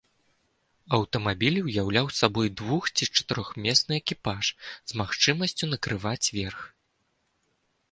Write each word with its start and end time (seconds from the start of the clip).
Аўтамабіль 0.97 1.59
ўяўляў 1.67 2.07
сабой 2.21 2.47
двух- 2.63 2.89
ці 2.95 3.03
чатырохмесны 3.15 3.93
экіпаж, 4.01 4.43
з 4.93 5.01
магчымасцю 5.03 5.65
накрываць 5.77 6.27
верх. 6.41 6.59